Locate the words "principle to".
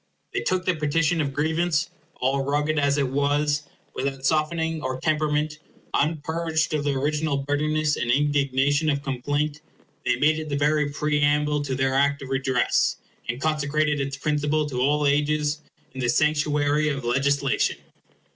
14.17-14.81